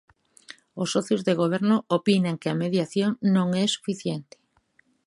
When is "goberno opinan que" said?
1.41-2.49